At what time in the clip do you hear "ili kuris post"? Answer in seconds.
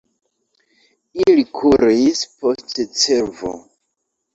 1.27-2.75